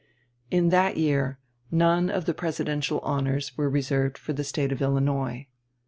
In 0.49 0.69
that 0.69 0.97
year 0.97 1.37
none 1.69 2.09
of 2.09 2.25
the 2.25 2.33
presidential 2.33 2.97
honors 3.01 3.55
were 3.55 3.69
reserved 3.69 4.17
for 4.17 4.33
the 4.33 4.43
State 4.43 4.71
of 4.71 4.81
Illinois. 4.81 5.45